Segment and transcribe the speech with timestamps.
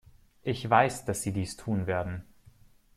[0.41, 2.25] Ich weiß, dass sie dies tun werden.